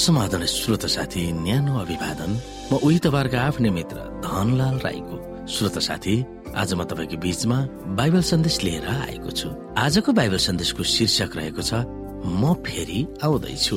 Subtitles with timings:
[0.00, 2.32] समाधान श्रोत साथी न्यानो अभिवादन।
[2.72, 6.14] म उही तपाईँहरूको आफ्नै मित्र धनलाल राईको। श्रोत साथी
[6.56, 7.58] आज म तपाईँको बीचमा
[8.00, 11.84] बाइबल सन्देश लिएर आएको छु। आजको बाइबल सन्देशको शीर्षक रहेको छ
[12.24, 13.76] म फेरि आउँदैछु।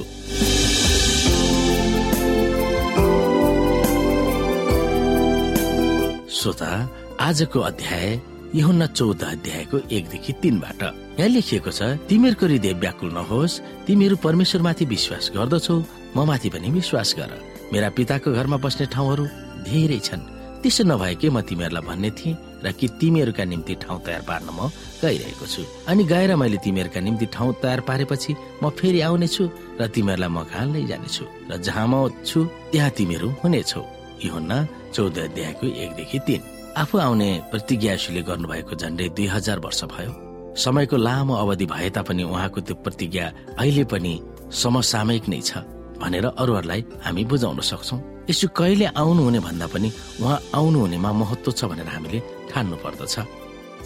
[6.31, 6.71] श्रोता
[7.19, 8.07] आजको अध्याय
[8.55, 10.81] यहुन्ना चौध अध्यायको एकदेखि तीनबाट।
[11.17, 15.77] यहाँ लेखिएको छ तिमीहरूको हृदय व्याकुल नहोस् तिमीहरू परमेश्वरमाथि विश्वास गर्दछौ
[16.15, 17.31] म माथि पनि विश्वास गर।
[17.73, 19.25] मेरा पिताको घरमा बस्ने ठाउँहरू
[19.65, 20.21] धेरै छन्।
[20.61, 24.69] त्यसो नभए म तिमीहरूलाई भन्ने थिएँ र कि तिमीहरूका निम्ति ठाउँ तयार पार्न म
[25.01, 25.61] गइरहेको छु?
[25.89, 29.49] अनि गएर मैले तिमीहरूका निम्ति ठाउँ तयार पारेपछि म फेरि आउने छु
[29.81, 32.39] र तिमीहरूलाई म कहाँ लैजानेछु र जहाँ म छु
[32.71, 33.81] त्यहाँ तिमीहरू हुनेछौ।
[34.23, 34.51] हुन्न
[34.93, 36.41] चौध अध्यायको एकदेखि तीन।
[36.77, 40.11] आफू आउने प्रतिज्ञा यशुले गर्नुभएको झन्डै दुई हजार वर्ष भयो।
[40.57, 43.25] समयको लामो अवधि भए तापनि उहाँको त्यो प्रतिज्ञा
[43.61, 44.13] अहिले पनि
[44.49, 45.61] समसामयिक नै छ
[46.01, 47.97] भनेर अरूहरूलाई हामी बुझाउन सक्छौ।
[48.29, 49.89] यसो कहिले आउनुहुने भन्दा पनि
[50.21, 53.15] उहाँ आउनुहुनेमा महत्व छ भनेर हामीले ठान्नु पर्दछ।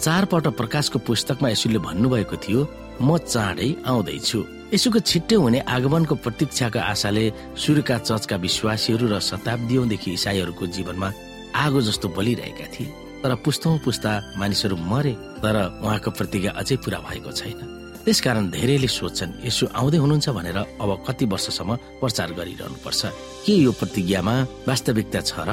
[0.00, 2.60] चारपल्ट प्रकाशको पुस्तकमा यसुले भन्नुभएको थियो
[3.04, 4.38] म चाँडै आउँदैछु।
[4.72, 11.08] यसुको छिट्टै हुने आगमनको प्रतीक्षाको आशाले सूर्यका चर्चका विश्वासीहरू र शताब्दीदेखि इसाईहरूको जीवनमा
[11.54, 17.32] आगो जस्तो बलिरहेका थिए तर पुस्तौं पुस्ता मानिसहरू मरे तर उहाँको प्रतिज्ञा अझै पुरा भएको
[17.32, 17.60] छैन।
[18.04, 23.00] त्यसकारण धेरैले सोध्छन् यसो आउँदै हुनुहुन्छ भनेर अब कति वर्षसम्म प्रचार गरिरहनु पर्छ
[23.44, 24.34] के यो प्रतिज्ञामा
[24.68, 25.50] वास्तविकता छ र?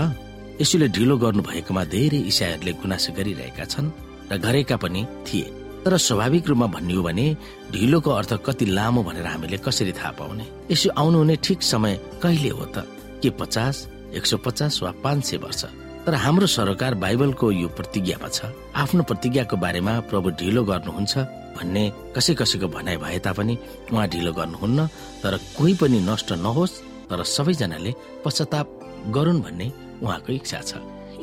[0.61, 3.91] यसोले ढिलो गर्नु भएकोमा धेरै इसाईहरूले गुनासो गरिरहेका छन्
[4.31, 5.51] र गरेका पनि थिए।
[5.83, 7.25] तर स्वाभाविक रूपमा भन्ने हो भने
[7.73, 10.45] ढिलोको अर्थ कति लामो भनेर हामीले कसरी थाहा पाउने?
[10.71, 12.87] यसो आउनुहुने ठिक समय कहिले हो त?
[13.21, 13.75] के पचास
[14.15, 15.65] एक सौ पचास वा पाँच सय वर्ष?
[16.05, 21.13] तर हाम्रो सरकार बाइबलको यो प्रतिज्ञामा छ। आफ्नो प्रतिज्ञाको बारेमा प्रभु ढिलो गर्नुहुन्छ
[21.57, 21.83] भन्ने
[22.15, 23.55] कसै कसैको भनाइ भए तापनि
[23.91, 24.79] उहाँ ढिलो गर्नुहुन्न
[25.23, 26.79] तर कोही पनि नष्ट नहोस्
[27.09, 27.91] तर सबैजनाले
[28.25, 28.67] पश्चाताप
[29.15, 29.67] गरून् भन्ने
[30.03, 30.71] उहाँको इच्छा छ।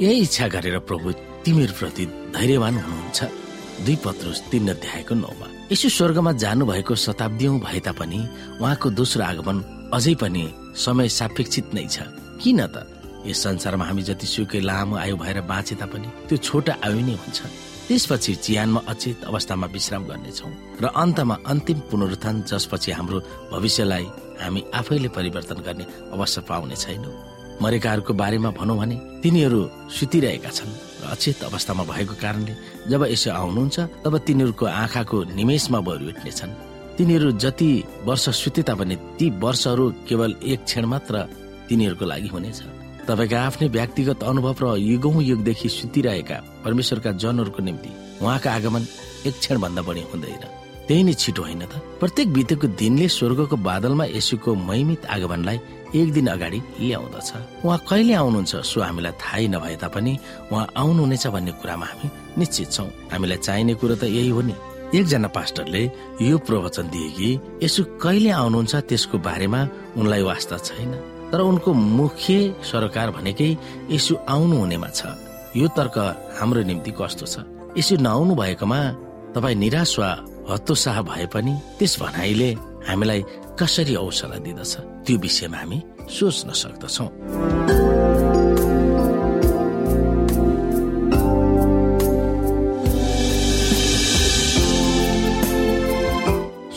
[0.02, 1.12] यही इच्छा गरेर प्रभु
[1.44, 2.04] तिमीहरूप्रति
[2.34, 3.20] धैर्यवान हुनुहुन्छ।
[3.86, 8.20] दुई पत्र तीन अध्यायको नौमा। यसो स्वर्गमा जानुभएको शताब्दीौं भए तापनि
[8.60, 9.58] उहाँको दोस्रो आगमन
[9.94, 10.44] अझै पनि
[10.74, 12.08] समय सापेक्षित नै छ।
[12.42, 12.86] किन त?
[13.26, 17.38] यस संसारमा हामी जतिसुकै लामो आयु भएर बाँचे तापनि त्यो छोटो आयु नै हुन्छ।
[17.86, 20.48] त्यसपछि चिहानमा अचेत अवस्थामा विश्राम गर्नेछौ
[20.82, 23.18] र अन्तमा अन्तिम पुनरुत्थान जसपछि हाम्रो
[23.52, 24.06] भविष्यलाई
[24.42, 25.84] हामी आफैले परिवर्तन गर्ने
[26.14, 27.14] अवसर पाउने छैनौँ।
[27.62, 29.60] मरेकाहरूको बारेमा भनौँ भने तिनीहरू
[29.96, 30.72] सुतिरहेका छन्
[31.02, 32.54] र अचेत अवस्थामा भएको कारणले
[32.90, 36.52] जब यसो आउनुहुन्छ तब तिनीहरूको आँखाको निमेषमा बरु उठ्नेछन्।
[36.96, 37.70] तिनीहरू जति
[38.08, 41.14] वर्ष सुते तापनि ती वर्षहरू केवल एक क्षण मात्र
[41.68, 42.60] तिनीहरूको लागि हुनेछ।
[43.08, 47.90] तपाईँका आफ्नै व्यक्तिगत अनुभव र युगौं युगदेखि सुतिरहेका परमेश्वरका जनहरूको निम्ति
[48.22, 48.82] उहाँको आगमन
[49.26, 50.44] एक क्षण भन्दा बढी हुँदैन।
[50.86, 55.58] त्यही नै छिटो होइन त। प्रत्येक बितेको दिनले स्वर्गको बादलमा यसुको महिमित आगमनलाई
[55.98, 57.30] एक दिन अगाडि ल्याउँदछ।
[57.66, 60.12] उहाँ कहिले आउनुहुन्छ सो हामीलाई थाहै नभए तापनि
[60.50, 62.08] उहाँ आउनुहुनेछ भन्ने कुरामा हामी
[62.38, 64.54] निश्चित छौँ। हामीलाई चाहिने कुरो त यही हो नि।
[64.94, 65.82] एकजना पास्टरले
[66.22, 67.28] यो प्रवचन दिए कि
[67.62, 69.60] यसो कहिले आउनुहुन्छ त्यसको बारेमा
[69.98, 73.50] उनलाई वास्ता छैन। तर उनको मुख्य सरकार भनेकै
[73.90, 75.00] यसो आउनु हुनेमा छ।
[75.56, 75.96] यो तर्क
[76.38, 77.34] हाम्रो निम्ति कस्तो छ?
[77.72, 78.80] यसो नआउनु भएकोमा
[79.32, 80.10] तपाईँ निराश वा
[80.50, 82.50] हतोसाह भए पनि त्यस भनाइले
[82.88, 83.20] हामीलाई
[83.56, 84.72] कसरी औसला दिँदछ?
[85.08, 85.78] त्यो विषयमा हामी
[86.12, 87.06] सोच्न सक्दछौ।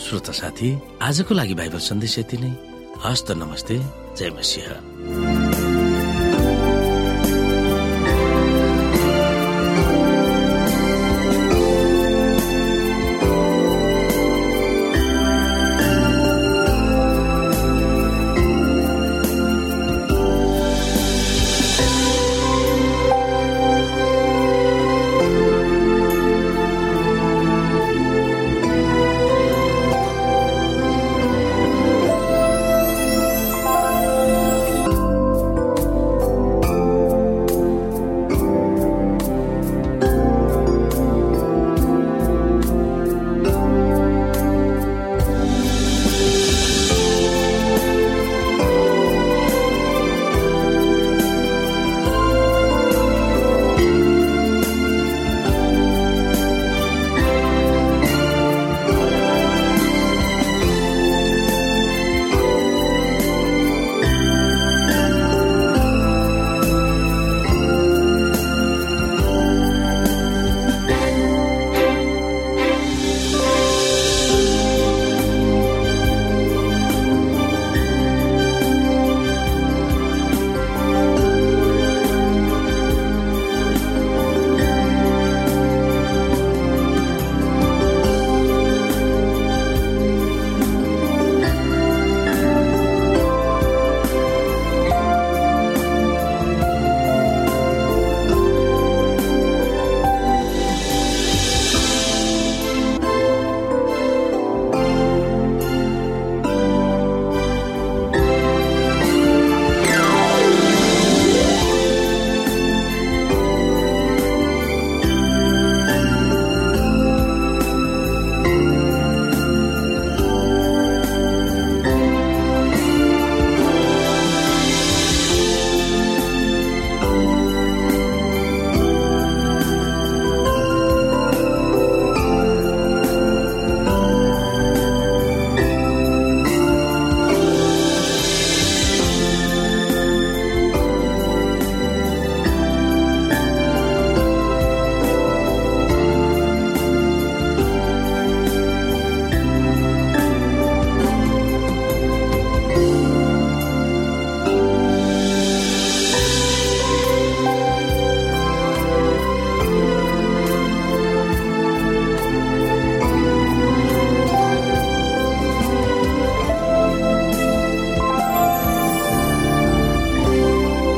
[0.00, 0.68] श्रोता साथी
[1.02, 2.52] आजको लागि बाइबल सन्देश यति नै।
[3.04, 4.67] हस्त नमस्ते। जय मसिंह